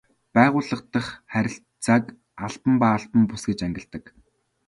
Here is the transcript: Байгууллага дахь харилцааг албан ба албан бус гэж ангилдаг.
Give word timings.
Байгууллага 0.35 0.85
дахь 0.93 1.11
харилцааг 1.31 2.05
албан 2.45 2.75
ба 2.81 2.87
албан 2.97 3.23
бус 3.29 3.43
гэж 3.49 3.59
ангилдаг. 3.65 4.03